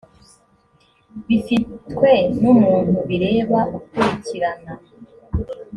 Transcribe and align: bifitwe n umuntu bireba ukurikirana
bifitwe 1.27 2.11
n 2.41 2.43
umuntu 2.53 2.95
bireba 3.07 3.59
ukurikirana 3.77 4.73